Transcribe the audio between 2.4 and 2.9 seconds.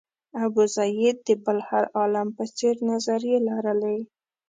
څېر